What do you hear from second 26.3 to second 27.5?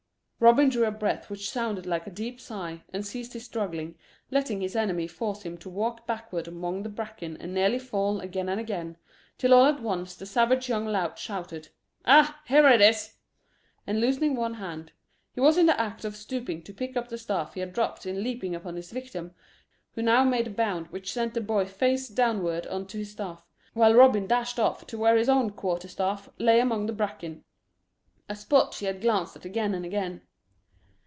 lay among the bracken